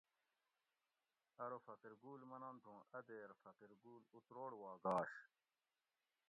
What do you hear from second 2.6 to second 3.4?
ہوں اۤ دیر